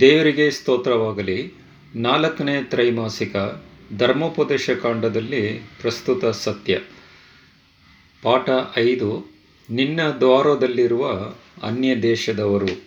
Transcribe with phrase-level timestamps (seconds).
[0.00, 1.52] ದೇವರಿಗೆ ಸ್ತೋತ್ರವಾಗಲಿ.
[1.94, 3.36] ನಾಲ್ಕನೇ ತ್ರೈಮಾಸಿಕ
[3.98, 6.80] ಧರ್ಮೋಪದೇಶ ಕಾಂಡದಲ್ಲಿ ಪ್ರಸ್ತುತ ಸತ್ಯ.
[8.22, 9.24] ಪಾಠ ಐದು,
[9.70, 11.12] ನಿನ್ನ ದ್ವಾರದಲ್ಲಿರುವ
[11.62, 12.84] ಅನ್ಯ ದೇಶದವರು.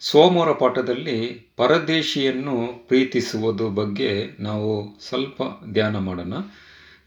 [0.00, 5.42] ಸೋಮವಾರ ಪಾಠದಲ್ಲಿ ಪರದೇಶಿಯನ್ನು ಪ್ರೀತಿಸುವುದು ಬಗ್ಗೆ ನಾವು ಸ್ವಲ್ಪ
[5.72, 6.32] ಧ್ಯಾನ ಮಾಡೋಣ.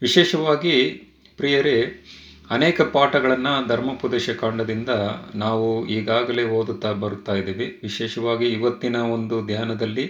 [0.02, 0.90] ವಿಶೇಷವಾಗಿ,
[1.36, 2.04] ಪ್ರಿಯರೇ
[2.50, 4.88] ಅನೇಕ ಪಾಠಗಳನ್ನು ಧರ್ಮೋಪದೇಶ ಕಾಂಡದಿಂದ
[5.34, 7.80] ನಾವು ಈಗಾಗಲೇ ಓದುತ್ತಾ ಬರುತ್ತಾ ಇದ್ದೀವಿ.
[7.82, 10.06] ವಿಶೇಷವಾಗಿ ಇವತ್ತಿನ ಒಂದು ಧ್ಯಾನದಲ್ಲಿ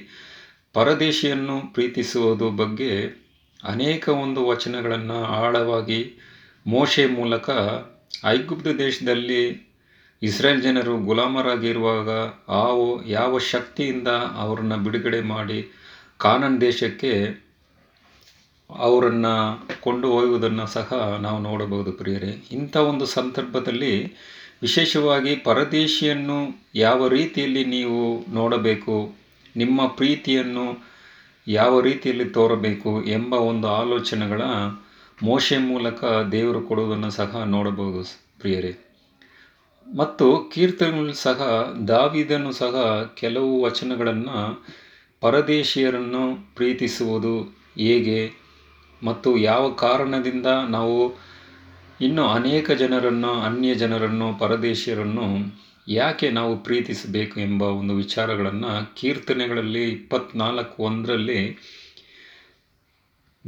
[0.73, 2.93] ಪರದೇಶಿಯನ್ನು ಪ್ರೀತಿಸುವುದು ಬಗ್ಗೆ
[3.65, 6.01] ಅನೇಕ ಒಂದು ವಚನಗಳನ್ನು ಆಳವಾಗಿ
[6.67, 7.51] ಮೋಶೆ ಮೂಲಕ
[8.27, 9.43] ಐಗುಪ್ತ ದೇಶದಲ್ಲಿ
[10.23, 12.11] ಇಸ್ರೇಲ್ ಜನರು ಗುಲಾಮರಾಗಿರುವಾಗ
[12.63, 15.59] ಆವು ಯಾವ ಶಕ್ತಿಯಿಂದ ಅವರನ್ನು ಬಿಡುಗಡೆ ಮಾಡಿ
[16.19, 17.13] ಕಾನನ್ ದೇಶಕ್ಕೆ
[18.79, 19.33] ಅವರನ್ನು
[19.83, 22.43] ಕೊಂಡು ಹೋಗುವುದನ್ನು ಸಹ ನಾವು ನೋಡಬಹುದು ಪ್ರಿಯರೇ.
[22.53, 24.15] ಇಂಥ ಒಂದು ಸಂದರ್ಭದಲ್ಲಿ
[24.63, 29.13] ವಿಶೇಷವಾಗಿ ಪರದೇಶಿಯನ್ನು ಯಾವ ರೀತಿಯಲ್ಲಿ ನೀವು ನೋಡಬೇಕು,
[29.57, 30.85] ನಿಮ್ಮ ಪ್ರೀತಿಯನ್ನು
[31.49, 34.43] ಯಾವ ರೀತಿಯಲ್ಲಿ ತೋರಬೇಕು ಎಂಬ ಒಂದು ಆಲೋಚನೆಗಳ
[35.23, 38.05] ಮೋಶೆ ಮೂಲಕ ದೇವರು ಕೊಡುವುದನ್ನು ಸಹ ನೋಡಬಹುದು
[38.39, 38.77] ಪ್ರಿಯರೇ.
[39.97, 41.41] ಮತ್ತು ಕೀರ್ತನೆಗಳು ಸಹ
[41.89, 42.75] ದಾವಿದನು ಸಹ
[43.15, 44.65] ಕೆಲವು ವಚನಗಳನ್ನು
[45.21, 48.40] ಪರದೇಶಿಯರನ್ನು ಪ್ರೀತಿಸುವುದು ಹೇಗೆ
[49.03, 51.15] ಮತ್ತು ಯಾವ ಕಾರಣದಿಂದ ನಾವು
[52.01, 61.59] ಇನ್ನು ಅನೇಕ ಜನರನ್ನು, ಅನ್ಯ ಜನರನ್ನು, ಪರದೇಶಿಯರನ್ನು ಯಾಕೆ ನಾವು ಪ್ರೀತಿಸಬೇಕು ಎಂಬ ಒಂದು ವಿಚಾರಗಳನ್ನು ಕೀರ್ತನೆಗಳಲ್ಲಿ ಇಪ್ಪತ್ನಾಲ್ಕು ಒಂದರಲ್ಲಿ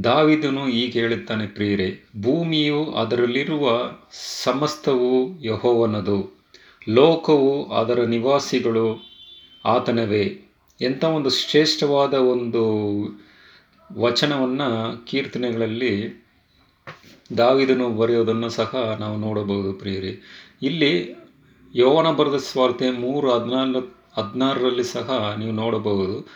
[0.05, 3.93] ದಾವಿದನು ಹೀಗೆ ಹೇಳುತ್ತಾನೆ, ಪ್ರಿಯರೇ, ಭೂಮಿಯು ಅದರಲ್ಲಿರುವ
[4.43, 6.43] ಸಮಸ್ತವು ಯಹೋವನದು,
[6.89, 9.13] ಲೋಕವು ಅದರ ನಿವಾಸಿಗಳು
[9.65, 10.41] ಆತನವೇ.
[10.81, 12.63] ಎಂಥ ಒಂದು ಶ್ರೇಷ್ಠವಾದ ಒಂದು
[13.97, 16.23] ವಚನವನ್ನು ಕೀರ್ತನೆಗಳಲ್ಲಿ
[17.37, 20.23] ದಾವಿದನು ಬರೆಯೋದನ್ನು ಸಹ ನಾವು ನೋಡಬಹುದು ಪ್ರಿಯರಿ.
[20.63, 21.17] ಇಲ್ಲಿ
[21.75, 26.29] ಯೌವನ ಬರೆದ ಸ್ವಾರ್ತೆ ಮೂರು ಹದಿನಾಲ್ಕು ಹದಿನಾರರಲ್ಲಿ ಸಹ ನೀವು ನೋಡಬಹುದು.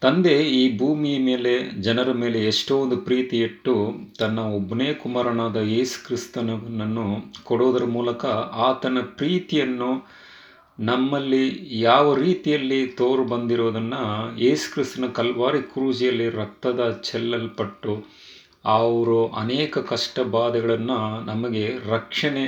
[0.00, 7.32] ತಂದೆ ಈ ಭೂಮಿಯ ಮೇಲೆ ಜನರ ಮೇಲೆ ಎಷ್ಟೋ ಒಂದು ಪ್ರೀತಿ ಇಟ್ಟು ತನ್ನ ಒಬ್ಬನೇ ಕುಮಾರನಾದ ಯೇಸು ಕ್ರಿಸ್ತನನ್ನು
[7.44, 8.26] ಕೊಡೋದರ ಮೂಲಕ
[8.66, 10.06] ಆತನ ಪ್ರೀತಿಯನ್ನು
[10.78, 11.44] ನಮ್ಮಲ್ಲಿ
[11.80, 14.02] ಯಾವ ರೀತಿಯಲ್ಲಿ ತೋರು ಬಂದಿರೋದನ್ನು
[14.38, 17.92] ಯೇಸುಕ್ರಿಸ್ತನ ಕಲ್ವಾರಿ ಕ್ರೂಜಿಯಲ್ಲಿ ರಕ್ತದ ಚೆಲ್ಲಲ್ಪಟ್ಟು
[18.64, 22.44] ಅವರು ಅನೇಕ ಕಷ್ಟ ಬಾಧೆಗಳನ್ನು ನಮಗೆ ರಕ್ಷಣೆ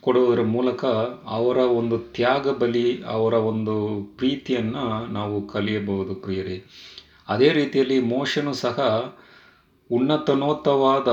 [0.00, 0.84] ಕೊಡುವುದರ ಮೂಲಕ
[1.28, 3.74] ಅವರ ಒಂದು ತ್ಯಾಗ ಬಲಿ, ಅವರ ಒಂದು
[4.16, 6.62] ಪ್ರೀತಿಯನ್ನು ನಾವು ಕಲಿಯಬಹುದು ಪ್ರಿಯರೇ.
[7.28, 8.78] ಅದೇ ರೀತಿಯಲ್ಲಿ ಮೋಶನು ಸಹ
[9.90, 11.08] ಉನ್ನತನೋತ್ತವಾದ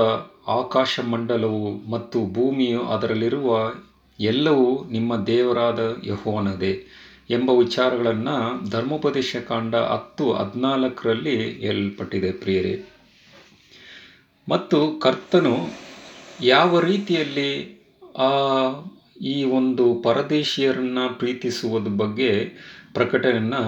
[0.50, 3.50] ಆಕಾಶ ಮಂಡಲವು ಮತ್ತು ಭೂಮಿಯು ಅದರಲ್ಲಿರುವ
[4.18, 6.86] ಎಲ್ಲವೂ ನಿಮ್ಮ ದೇವರಾದ ಯಹೋವನದೇ
[7.30, 8.36] ಎಂಬ ವಿಚಾರಗಳನ್ನು
[8.70, 12.74] ಧರ್ಮೋಪದೇಶ ಕಾಂಡ ಹತ್ತು ಹದಿನಾಲ್ಕರಲ್ಲಿ ಹೇಳಲ್ಪಟ್ಟಿದೆ ಪ್ರಿಯರೇ.
[14.48, 15.54] ಮತ್ತು ಕರ್ತನು
[16.40, 17.50] ಯಾವ ರೀತಿಯಲ್ಲಿ
[18.18, 18.30] ಆ
[19.22, 22.54] ಈ ಒಂದು ಪರದೇಶಿಯರನ್ನು ಪ್ರೀತಿಸುವುದ ಬಗ್ಗೆ
[22.94, 23.62] ಪ್ರಕಟಣೆಯನ್ನು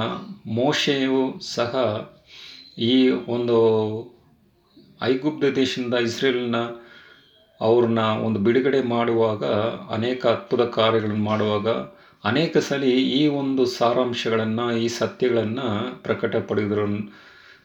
[0.55, 1.73] ಮೋಶೆಯು ಸಹ
[2.79, 3.57] ಈ ಒಂದು
[5.03, 6.57] ಐಗುಪ್ತ ದೇಶದಿಂದ ಇಸ್ರೇಲ್ನ
[7.61, 9.45] ಅವ್ರನ್ನ ಒಂದು ಬಿಡುಗಡೆ ಮಾಡುವಾಗ,
[9.93, 11.69] ಅನೇಕ ಅದ್ಭುತ ಕಾರ್ಯಗಳನ್ನು ಮಾಡುವಾಗ,
[12.25, 16.87] ಅನೇಕ ಸಲ ಈ ಒಂದು ಸಾರಾಂಶಗಳನ್ನು, ಈ ಸತ್ಯಗಳನ್ನು ಪ್ರಕಟಪಡಿದ್ರು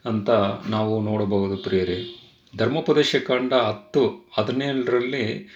[0.06, 0.29] ಅಂತ
[0.69, 2.22] ನಾವು ನೋಡಬಹುದು ಪ್ರಿಯರೇ.
[2.57, 5.47] ಧರ್ಮೋಪದೇಶ ಕಾಂಡ ಹತ್ತು, ಹದಿನೇಳರಲ್ಲಿ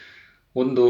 [0.56, 0.85] ಒಂದು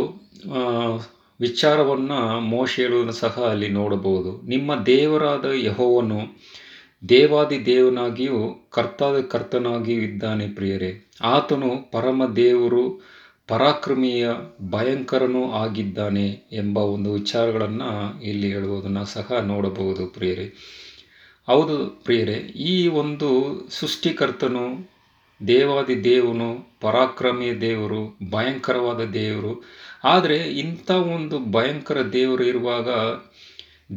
[1.39, 2.79] ವಿಚಾರವನ್ನು ಮೋಶ
[3.11, 4.41] ಸಹ ಅಲ್ಲಿ ನೋಡಬಹುದು.
[4.41, 6.19] ನಿಮ್ಮ ದೇವರಾದ ಯಹೋವನು
[7.09, 11.11] ದೇವಾದಿ ದೇವನಾಗಿಯೂ ಕರ್ತಾದ ಕರ್ತನಾಗಿಯೂ ಇದ್ದಾನೆ ಪ್ರಿಯರೇ.
[11.21, 13.01] ಆತನು ಪರಮ ದೇವರು
[13.49, 14.29] ಪರಾಕ್ರಮಿಯ
[14.69, 20.53] ಭಯಂಕರನೂ ಆಗಿದ್ದಾನೆ ಎಂಬ ಒಂದು ವಿಚಾರಗಳನ್ನು ಇಲ್ಲಿ ಹೇಳುವುದನ್ನು ಸಹ ನೋಡಬಹುದು ಪ್ರಿಯರೇ.
[21.47, 22.33] ಹೌದು ಪ್ರಿಯರೇ,
[22.71, 23.29] ಈ ಒಂದು
[23.69, 24.91] ಸೃಷ್ಟಿಕರ್ತನು,
[25.47, 29.63] ದೇವಾದಿ ದೇವನು, ಪರಾಕ್ರಮಿಯ ದೇವರು, ಭಯಂಕರವಾದ ದೇವರು,
[30.03, 32.89] ಆದರೆ ಇಂಥ ಒಂದು ಭಯಂಕರ ದೇವರು ಇರುವಾಗ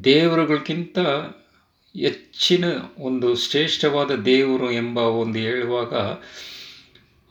[0.04, 2.64] ದೇವರುಗಳಿಗಿಂತ ಹೆಚ್ಚಿನ
[2.98, 5.94] ಒಂದು ಶ್ರೇಷ್ಠವಾದ ದೇವರು ಎಂಬ ಒಂದು ಹೇಳುವಾಗ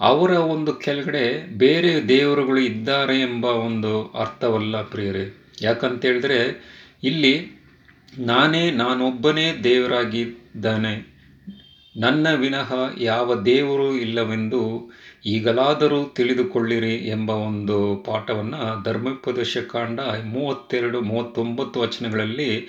[0.02, 5.54] ಅವರ ಒಂದು ಕೆಳಗಡೆ ಬೇರೆ ದೇವರುಗಳು ಇದ್ದಾರೆ ಎಂಬ ಒಂದು ಅರ್ಥವಲ್ಲ ಪ್ರಿಯರೇ.
[5.62, 6.38] ಯಾಕಂತ ಹೇಳಿದ್ರೆ,
[7.04, 7.62] ಇಲ್ಲಿ
[8.20, 11.12] ನಾನೇ ನಾನೊಬ್ಬನೇ ದೇವರಾಗಿದ್ದಾನೆ.
[11.98, 14.92] ನನ್ನ ವಿನಃ ಯಾವ ದೇವರು ಇಲ್ಲವೆಂದು
[15.26, 22.60] ಈಗಲಾದರೂ ತಿಳಿದುಕೊಳ್ಳಿರಿ ಎಂಬ ಒಂದು ಪಾಠವನ್ನು ಧರ್ಮೋಪದೇಶ ಕಾಂಡ ಮೂವತ್ತೆರಡು, ಮೂವತ್ತೊಂಬತ್ತು ವಚನಗಳಲ್ಲಿ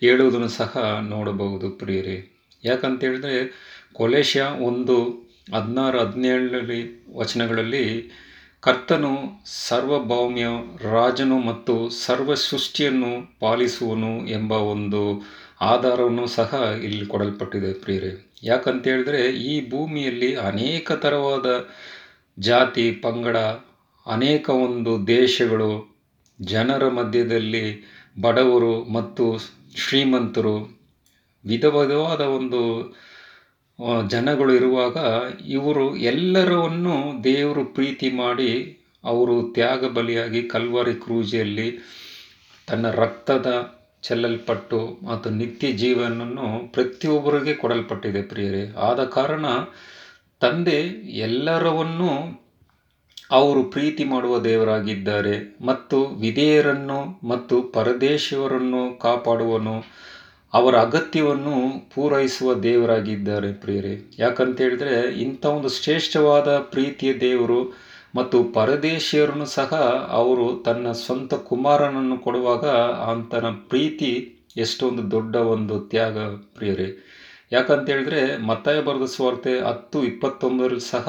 [0.00, 2.42] ಹೇಳುವುದನ್ನು ಸಹ ನೋಡಬಹುದು ಪ್ರಿಯರೇ.
[2.64, 3.52] ಯಾಕಂತೇಳಿದ್ರೆ
[3.92, 7.84] ಕೊಲೇಶ ಒಂದು ಹದಿನಾರು, ಹದಿನೇಳರಲ್ಲಿ ವಚನಗಳಲ್ಲಿ
[8.60, 10.46] ಕರ್ತನು ಸರ್ವಭೌಮ್ಯ,
[10.90, 15.02] ರಾಜನು ಮತ್ತು ಸರ್ವ ಸೃಷ್ಟಿಯನ್ನು ಪಾಲಿಸುವನು ಎಂಬ ಒಂದು
[15.60, 18.32] ಆಧಾರವನ್ನು ಸಹ ಇಲ್ಲಿ ಕೊಡಲ್ಪಟ್ಟಿದೆ ಪ್ರಿಯರೇ.
[18.42, 21.46] ಯಾಕಂತ ಹೇಳಿದ್ರೆ ಈ ಭೂಮಿಯಲ್ಲಿ ಅನೇಕ ಥರವಾದ
[22.38, 23.36] ಜಾತಿ, ಪಂಗಡ,
[24.06, 26.00] ಅನೇಕ ಒಂದು ದೇಶಗಳು,
[26.40, 27.64] ಜನರ ಮಧ್ಯದಲ್ಲಿ
[28.20, 29.38] ಬಡವರು ಮತ್ತು
[29.76, 30.80] ಶ್ರೀಮಂತರು
[31.46, 32.60] ವಿಧ ವಿಧವಾದ ಒಂದು
[34.08, 34.96] ಜನಗಳು ಇರುವಾಗ
[35.48, 38.50] ಇವರು ಎಲ್ಲರವನ್ನು ದೇವರು ಪ್ರೀತಿ ಮಾಡಿ
[39.04, 41.68] ಅವರು ತ್ಯಾಗ ಬಲಿಯಾಗಿ ಕಲ್ವಾರಿ ಕ್ರೂಜಿಯಲ್ಲಿ
[42.68, 43.50] ತನ್ನ ರಕ್ತದ
[44.02, 48.62] ಚೆಲ್ಲಲ್ಪಟ್ಟು ಮತ್ತು ನಿತ್ಯ ಜೀವನವನ್ನು ಪ್ರತಿಯೊಬ್ಬರಿಗೆ ಕೊಡಲ್ಪಟ್ಟಿದೆ ಪ್ರಿಯರೇ.
[48.78, 49.46] ಆದ ಕಾರಣ
[50.40, 50.78] ತಂದೆ
[51.20, 52.10] ಎಲ್ಲರವನ್ನು
[53.30, 55.34] ಅವರು ಪ್ರೀತಿ ಮಾಡುವ ದೇವರಾಗಿದ್ದಾರೆ
[55.66, 59.74] ಮತ್ತು ವಿಧೇಯರನ್ನು ಮತ್ತು ಪರದೇಶಿಯವರನ್ನು ಕಾಪಾಡುವನು
[60.54, 61.56] ಅವರ ಅಗತ್ಯವನ್ನು
[61.94, 64.10] ಪೂರೈಸುವ ದೇವರಾಗಿದ್ದಾರೆ ಪ್ರಿಯರೇ.
[64.18, 67.60] ಯಾಕಂತ ಹೇಳಿದ್ರೆ ಇಂಥ ಒಂದು ಶ್ರೇಷ್ಠವಾದ ಪ್ರೀತಿಯ ದೇವರು
[68.14, 69.74] ಮತ್ತು ಪರದೇಶಿಯರನ್ನು ಸಹ
[70.10, 72.64] ಅವರು ತನ್ನ ಸ್ವಂತ ಕುಮಾರನನ್ನು ಕೊಡುವಾಗ
[73.10, 76.18] ಅಂತನ ಪ್ರೀತಿ ಎಷ್ಟೊಂದು ದೊಡ್ಡ ಒಂದು ತ್ಯಾಗ
[76.56, 76.88] ಪ್ರಿಯರೇ.
[77.52, 81.06] ಯಾಕಂತ ಹೇಳಿದ್ರೆ ಮತ್ತಾಯ ಬರೆದ ಸ್ವಾರ್ತೆ ಹತ್ತು ಇಪ್ಪತ್ತೊಂದರಲ್ಲಿ ಸಹ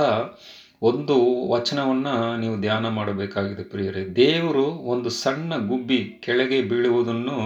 [0.82, 1.16] ಒಂದು
[1.50, 4.06] ವಚನವನ್ನು ನೀವು ಧ್ಯಾನ ಮಾಡಬೇಕಾಗಿದೆ ಪ್ರಿಯರೇ.
[4.06, 7.38] ದೇವರು ಒಂದು ಸಣ್ಣ ಗುಬ್ಬಿ ಕೆಳಗೆ ಬೀಳುವುದನ್ನು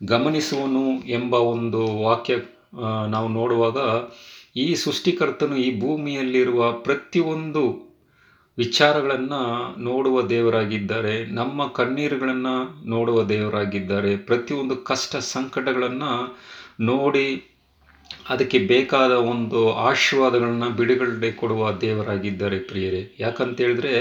[0.00, 2.34] ಗಮನಿಸುವನು ಎಂಬ ಒಂದು ವಾಕ್ಯ
[3.08, 3.78] ನಾವು ನೋಡುವಾಗ
[4.56, 7.62] ಈ ಸೃಷ್ಟಿಕರ್ತನು ಈ ಭೂಮಿಯಲ್ಲಿರುವ ಪ್ರತಿಯೊಂದು
[8.58, 9.40] ವಿಚಾರಗಳನ್ನು
[9.82, 12.54] ನೋಡುವ ದೇವರಾಗಿದ್ದಾರೆ, ನಮ್ಮ ಕಣ್ಣೀರುಗಳನ್ನು
[12.88, 16.12] ನೋಡುವ ದೇವರಾಗಿದ್ದಾರೆ, ಪ್ರತಿಯೊಂದು ಕಷ್ಟ ಸಂಕಟಗಳನ್ನು
[16.80, 17.26] ನೋಡಿ
[18.28, 23.02] ಅದಕ್ಕೆ ಬೇಕಾದ ಒಂದು ಆಶೀರ್ವಾದಗಳನ್ನು ಬಿಡುಗಡೆ ಕೊಡುವ ದೇವರಾಗಿದ್ದಾರೆ ಪ್ರಿಯರೇ.
[23.20, 23.94] ಯಾಕಂತ ಹೇಳಿದ್ರೆ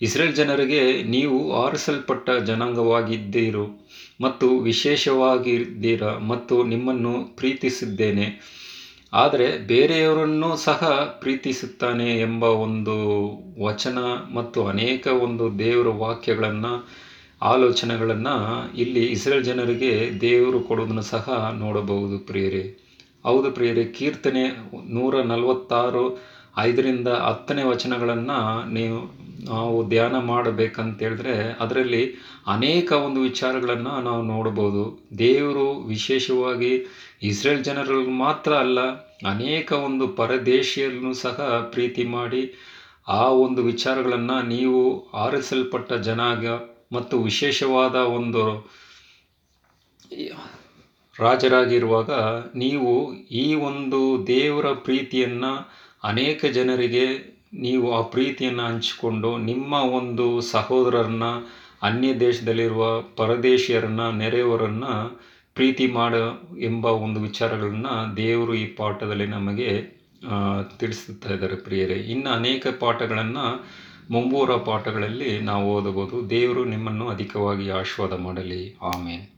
[0.00, 3.84] ಇಸ್ರೇಲ್ ಜನರಿಗೆ ನೀವು ಆರಿಸಲ್ಪಟ್ಟ ಜನಾಂಗವಾಗಿದ್ದೀರು
[4.20, 8.40] ಮತ್ತು ವಿಶೇಷವಾಗಿದ್ದೀರ ಮತ್ತು ನಿಮ್ಮನ್ನು ಪ್ರೀತಿಸಿದ್ದೇನೆ.
[9.12, 12.96] ಆದರೆ ಬೇರೆಯವರನ್ನು ಸಹ ಪ್ರೀತಿಸುತ್ತಾನೆ ಎಂಬ ಒಂದು
[13.62, 13.98] ವಚನ
[14.34, 16.88] ಮತ್ತು ಅನೇಕ ಒಂದು ದೇವರ ವಾಕ್ಯಗಳನ್ನು,
[17.42, 18.34] ಆಲೋಚನೆಗಳನ್ನು
[18.76, 22.78] ಇಲ್ಲಿ ಇಸ್ರೇಲ್ ಜನರಿಗೆ ದೇವರು ಕೊಡೋದನ್ನು ಸಹ ನೋಡಬಹುದು ಪ್ರಿಯರೇ.
[23.24, 24.44] ಹೌದು ಪ್ರಿಯರೇ, ಕೀರ್ತನೆ
[24.88, 28.98] ನೂರ ನಲವತ್ತಾರು ಐದರಿಂದ ಹತ್ತನೇ ವಚನಗಳನ್ನು ನೀವು,
[29.44, 32.02] ನಾವು ಧ್ಯಾನ ಮಾಡಬೇಕಂತೇಳಿದ್ರೆ ಅದರಲ್ಲಿ
[32.46, 34.84] ಅನೇಕ ಒಂದು ವಿಚಾರಗಳನ್ನು ನಾವು ನೋಡಬಹುದು.
[35.18, 36.72] ದೇವರು ವಿಶೇಷವಾಗಿ
[37.22, 38.80] ಇಸ್ರೇಲ್ ಜನರಲ್ಲಿ ಮಾತ್ರ ಅಲ್ಲ,
[39.26, 41.38] ಅನೇಕ ಒಂದು ಪರದೇಶಿಯಲ್ಲೂ ಸಹ
[41.74, 42.42] ಪ್ರೀತಿ ಮಾಡಿ
[43.08, 44.80] ಆ ಒಂದು ವಿಚಾರಗಳನ್ನು ನೀವು
[45.14, 46.46] ಆರಿಸಲ್ಪಟ್ಟ ಜನಾಂಗ
[46.92, 48.42] ಮತ್ತು ವಿಶೇಷವಾದ ಒಂದು
[51.16, 52.10] ರಾಜರಾಗಿರುವಾಗ
[52.56, 52.92] ನೀವು
[53.42, 55.52] ಈ ಒಂದು ದೇವರ ಪ್ರೀತಿಯನ್ನು
[56.04, 61.22] ಅನೇಕ ಜನರಿಗೆ ನೀವು ಆ ಪ್ರೀತಿಯನ್ನು ಹಂಚಿಕೊಂಡು ನಿಮ್ಮ ಒಂದು ಸಹೋದರರನ್ನ,
[61.82, 64.84] ಅನ್ಯ ದೇಶದಲ್ಲಿರುವ ಪರದೇಶಿಯರನ್ನ, ನೆರೆಯವರನ್ನ
[65.54, 66.14] ಪ್ರೀತಿ ಮಾಡ
[66.60, 67.86] ಎಂಬ ಒಂದು ವಿಚಾರಗಳನ್ನ
[68.16, 69.68] ದೇವರು ಈ ಪಾಠದಲ್ಲಿ ನಮಗೆ
[70.78, 71.94] ತಿಳಿಸುತ್ತಾ ಇದ್ದಾರೆ ಪ್ರಿಯರೇ.
[71.94, 73.66] ಇನ್ನು ಅನೇಕ ಪಾಠಗಳನ್ನು
[74.10, 76.30] ಮುಂಬೂರ ಪಾಠಗಳಲ್ಲಿ ನಾವು ಓದಬಹುದು.
[76.30, 78.76] ದೇವರು ನಿಮ್ಮನ್ನು ಅಧಿಕವಾಗಿ ಆಶೀರ್ವಾದ ಮಾಡಲಿ.
[78.82, 79.33] ಆಮೇಲೆ